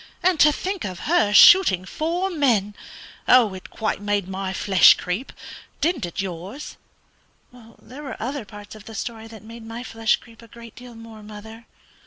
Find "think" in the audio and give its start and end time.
0.51-0.83